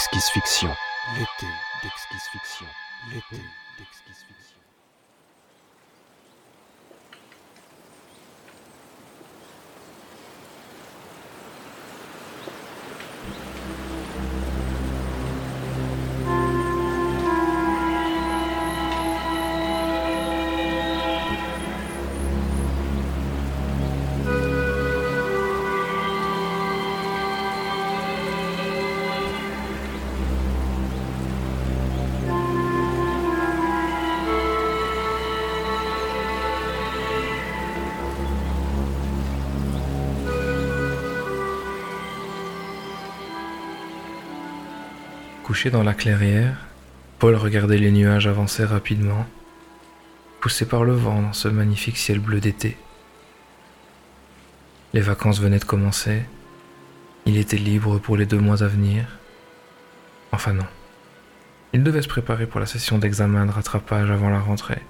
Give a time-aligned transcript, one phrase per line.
[0.00, 0.74] D'exquise fiction.
[1.14, 1.46] L'été
[1.82, 2.66] d'exquise fiction.
[3.10, 3.44] L'été
[3.76, 4.59] d'exquise fiction.
[45.50, 46.56] Dans la clairière,
[47.18, 49.26] Paul regardait les nuages avancer rapidement,
[50.40, 52.76] poussés par le vent dans ce magnifique ciel bleu d'été.
[54.94, 56.22] Les vacances venaient de commencer,
[57.26, 59.18] il était libre pour les deux mois à venir.
[60.30, 60.66] Enfin non,
[61.72, 64.82] il devait se préparer pour la session d'examen de rattrapage avant la rentrée.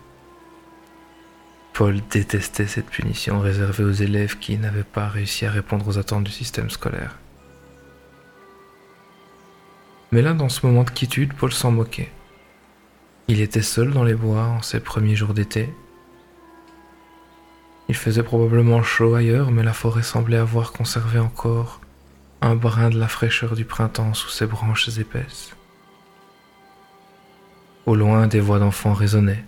[1.72, 6.24] Paul détestait cette punition réservée aux élèves qui n'avaient pas réussi à répondre aux attentes
[6.24, 7.19] du système scolaire.
[10.12, 12.11] Mais là, dans ce moment de quiétude, Paul s'en moquait.
[13.28, 15.72] Il était seul dans les bois en ces premiers jours d'été.
[17.89, 21.80] Il faisait probablement chaud ailleurs, mais la forêt semblait avoir conservé encore
[22.41, 25.55] un brin de la fraîcheur du printemps sous ses branches épaisses.
[27.86, 29.45] Au loin, des voix d'enfants résonnaient.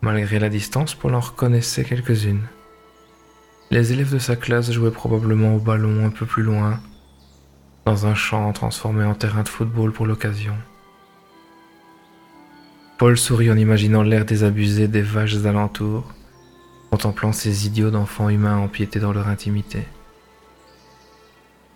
[0.00, 2.46] Malgré la distance, Paul en reconnaissait quelques-unes.
[3.70, 6.80] Les élèves de sa classe jouaient probablement au ballon un peu plus loin,
[7.86, 10.56] dans un champ transformé en terrain de football pour l'occasion.
[12.98, 16.12] Paul sourit en imaginant l'air désabusé des vaches alentours,
[16.90, 19.84] contemplant ces idiots d'enfants humains empiétés dans leur intimité.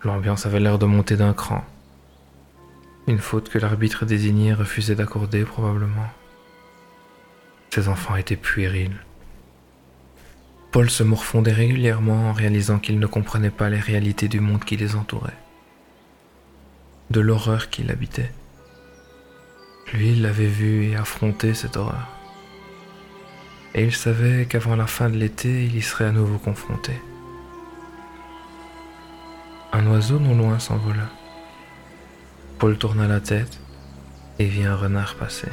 [0.02, 1.64] L'ambiance avait l'air de monter d'un cran.
[3.06, 6.08] Une faute que l'arbitre désigné refusait d'accorder probablement.
[7.70, 8.98] Ces enfants étaient puérils.
[10.72, 14.76] Paul se morfondait régulièrement en réalisant qu'il ne comprenait pas les réalités du monde qui
[14.76, 15.38] les entourait
[17.10, 18.30] de l'horreur qui l'habitait.
[19.92, 22.08] Lui, il l'avait vu et affronté cette horreur.
[23.74, 26.92] Et il savait qu'avant la fin de l'été, il y serait à nouveau confronté.
[29.72, 31.08] Un oiseau non loin s'envola.
[32.58, 33.60] Paul tourna la tête
[34.38, 35.50] et vit un renard passer.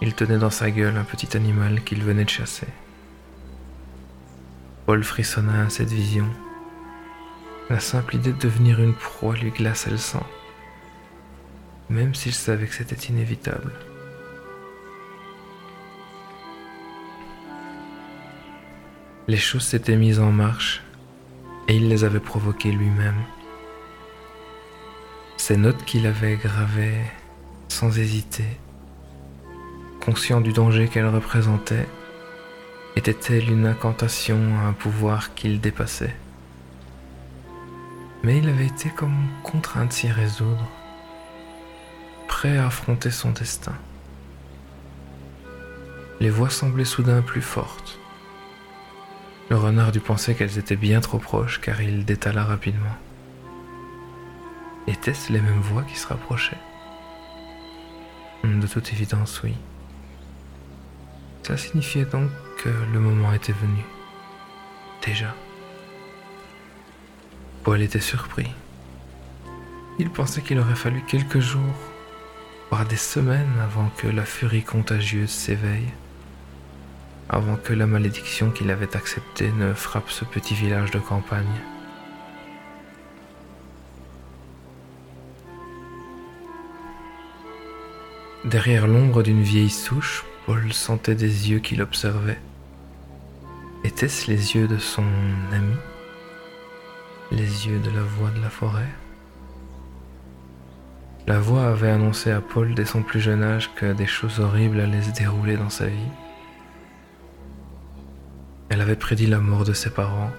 [0.00, 2.68] Il tenait dans sa gueule un petit animal qu'il venait de chasser.
[4.86, 6.28] Paul frissonna à cette vision
[7.70, 10.26] la simple idée de devenir une proie lui glaçait le sang,
[11.90, 13.72] même s'il savait que c'était inévitable.
[19.26, 20.82] Les choses s'étaient mises en marche
[21.68, 23.22] et il les avait provoquées lui-même.
[25.36, 27.02] Ces notes qu'il avait gravées
[27.68, 28.58] sans hésiter,
[30.00, 31.86] conscient du danger qu'elles représentaient,
[32.96, 36.16] étaient-elles une incantation à un pouvoir qu'il dépassait?
[38.22, 40.68] Mais il avait été comme contraint de s'y résoudre,
[42.26, 43.74] prêt à affronter son destin.
[46.20, 47.98] Les voix semblaient soudain plus fortes.
[49.50, 52.96] Le renard dut penser qu'elles étaient bien trop proches car il détala rapidement.
[54.86, 56.58] Étaient-ce les mêmes voix qui se rapprochaient?
[58.44, 59.54] De toute évidence, oui.
[61.42, 63.82] Ça signifiait donc que le moment était venu.
[65.04, 65.34] Déjà.
[67.68, 68.48] Paul était surpris.
[69.98, 71.60] Il pensait qu'il aurait fallu quelques jours,
[72.70, 75.92] voire des semaines avant que la furie contagieuse s'éveille,
[77.28, 81.44] avant que la malédiction qu'il avait acceptée ne frappe ce petit village de campagne.
[88.46, 92.40] Derrière l'ombre d'une vieille souche, Paul sentait des yeux qui l'observaient.
[93.84, 95.04] Étaient-ce les yeux de son
[95.52, 95.76] ami?
[97.30, 98.88] Les yeux de la voix de la forêt.
[101.26, 104.80] La voix avait annoncé à Paul dès son plus jeune âge que des choses horribles
[104.80, 106.12] allaient se dérouler dans sa vie.
[108.70, 110.30] Elle avait prédit la mort de ses parents.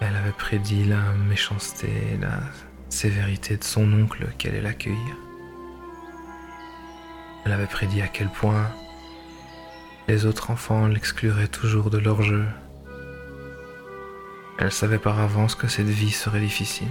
[0.00, 2.40] Elle avait prédit la méchanceté et la
[2.88, 5.16] sévérité de son oncle qui allait l'accueillir.
[7.44, 8.70] Elle avait prédit à quel point
[10.06, 12.44] les autres enfants l'excluraient toujours de leur jeu
[14.60, 16.90] elle savait par avance que cette vie serait difficile.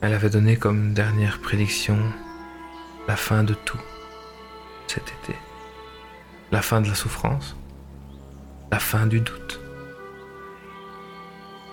[0.00, 1.98] Elle avait donné comme dernière prédiction
[3.06, 3.80] la fin de tout
[4.86, 5.38] cet été.
[6.50, 7.54] La fin de la souffrance,
[8.70, 9.60] la fin du doute.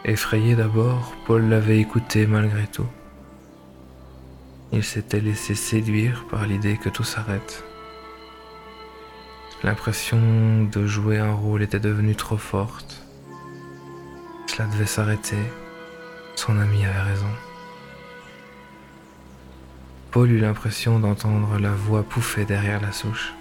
[0.04, 2.88] Effrayé d'abord, Paul l'avait écouté malgré tout.
[4.74, 7.64] Il s'était laissé séduire par l'idée que tout s'arrête.
[9.62, 13.06] L'impression de jouer un rôle était devenue trop forte.
[14.48, 15.38] Cela devait s'arrêter.
[16.36, 17.30] Son ami avait raison.
[20.12, 23.34] Paul eut l'impression d'entendre la voix pouffer derrière la souche.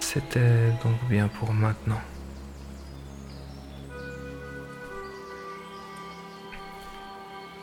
[0.00, 2.00] C'était donc bien pour maintenant.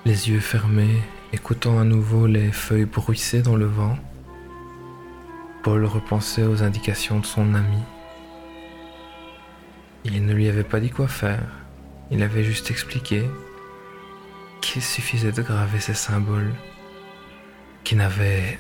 [0.06, 1.02] Les yeux fermés,
[1.34, 3.98] écoutant à nouveau les feuilles bruisser dans le vent,
[5.64, 7.84] Paul repensait aux indications de son ami.
[10.04, 11.48] Il ne lui avait pas dit quoi faire,
[12.10, 13.30] il avait juste expliqué
[14.62, 16.54] qu'il suffisait de graver ces symboles
[17.84, 18.60] qui n'avaient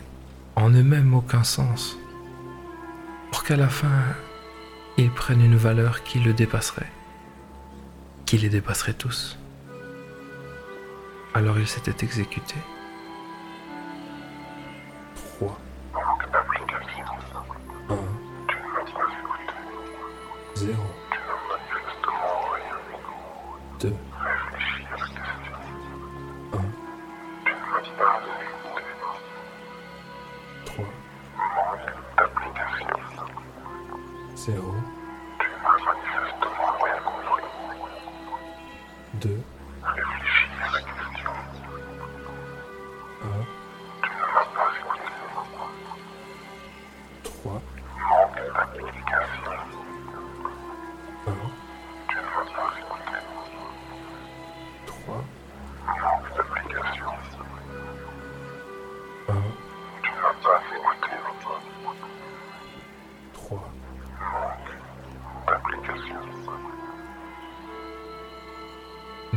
[0.56, 1.98] en eux-mêmes aucun sens,
[3.31, 4.04] pour qu'à la fin,
[4.97, 6.92] ils prennent une valeur qui le dépasserait,
[8.25, 9.39] qui les dépasserait tous.
[11.33, 12.56] Alors il s'était exécuté.
[20.56, 20.75] 0
[23.80, 24.10] 2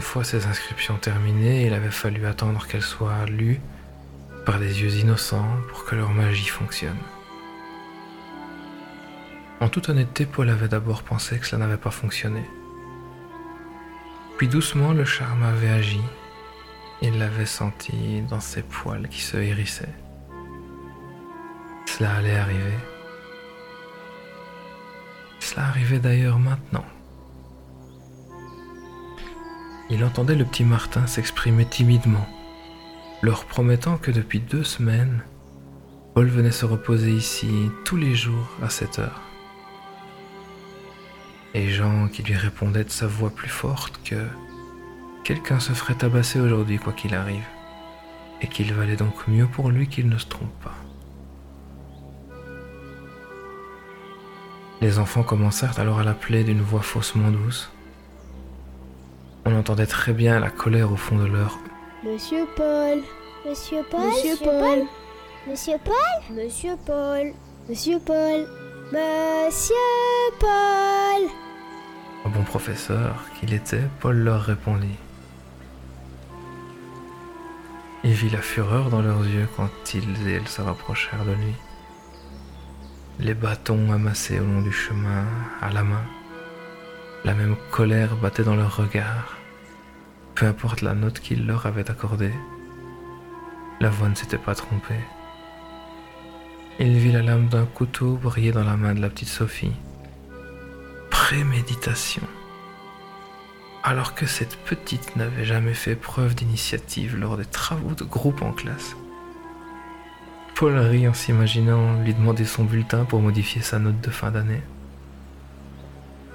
[0.04, 3.60] fois ces inscriptions terminées, il avait fallu attendre qu'elles soient lues
[4.46, 6.98] par des yeux innocents pour que leur magie fonctionne.
[9.60, 12.44] En toute honnêteté, Paul avait d'abord pensé que cela n'avait pas fonctionné.
[14.36, 16.02] Puis doucement, le charme avait agi.
[17.00, 19.94] Il l'avait senti dans ses poils qui se hérissaient.
[21.86, 22.78] Cela allait arriver.
[25.40, 26.84] Cela arrivait d'ailleurs maintenant.
[29.90, 32.26] Il entendait le petit Martin s'exprimer timidement,
[33.22, 35.22] leur promettant que depuis deux semaines,
[36.14, 39.20] Paul venait se reposer ici tous les jours à cette heure.
[41.52, 44.26] Et Jean qui lui répondait de sa voix plus forte que
[45.22, 47.46] quelqu'un se ferait tabasser aujourd'hui quoi qu'il arrive,
[48.40, 50.74] et qu'il valait donc mieux pour lui qu'il ne se trompe pas.
[54.80, 57.73] Les enfants commencèrent alors à l'appeler d'une voix faussement douce.
[59.46, 61.58] On entendait très bien la colère au fond de leur
[62.02, 63.02] Monsieur Paul.
[63.46, 64.86] Monsieur Paul Monsieur Paul.
[65.46, 65.94] Monsieur Paul
[66.38, 67.34] Monsieur Paul.
[67.68, 68.46] Monsieur Paul.
[68.92, 69.74] Monsieur
[70.40, 71.28] Paul.
[72.24, 74.96] Au bon professeur qu'il était, Paul leur répondit.
[78.02, 81.54] Il vit la fureur dans leurs yeux quand ils et elles se rapprochèrent de lui.
[83.18, 85.24] Les bâtons amassés au long du chemin,
[85.60, 86.04] à la main.
[87.24, 89.38] La même colère battait dans leurs regards.
[90.34, 92.34] Peu importe la note qu'il leur avait accordée,
[93.80, 95.00] la voix ne s'était pas trompée.
[96.78, 99.72] Il vit la lame d'un couteau briller dans la main de la petite Sophie.
[101.08, 102.22] Préméditation.
[103.82, 108.52] Alors que cette petite n'avait jamais fait preuve d'initiative lors des travaux de groupe en
[108.52, 108.96] classe.
[110.54, 114.62] Paul rit en s'imaginant lui demander son bulletin pour modifier sa note de fin d'année.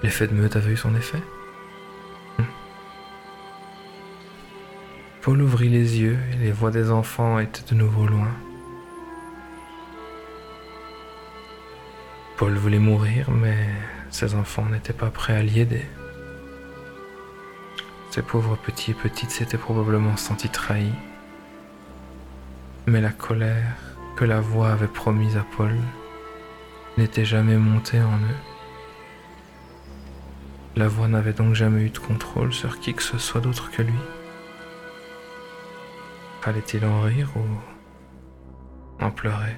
[0.02, 1.22] L'effet de meute avait eu son effet
[2.38, 2.44] Hmm.
[5.22, 8.32] Paul ouvrit les yeux et les voix des enfants étaient de nouveau loin.
[12.38, 13.68] Paul voulait mourir, mais
[14.10, 15.86] ses enfants n'étaient pas prêts à l'y aider.
[18.12, 20.94] Ces pauvres petits et petites s'étaient probablement sentis trahis.
[22.88, 23.76] Mais la colère
[24.16, 25.76] que la voix avait promise à Paul
[26.98, 28.49] n'était jamais montée en eux.
[30.80, 33.82] La voix n'avait donc jamais eu de contrôle sur qui que ce soit d'autre que
[33.82, 34.00] lui.
[36.40, 39.58] Fallait-il en rire ou en pleurer?